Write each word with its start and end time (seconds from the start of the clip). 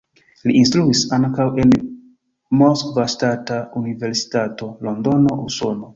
Li 0.51 0.53
instruis 0.59 1.01
ankaŭ 1.17 1.45
en 1.63 1.75
Moskva 2.61 3.07
Ŝtata 3.15 3.61
Universitato, 3.83 4.71
Londono, 4.89 5.41
Usono. 5.51 5.89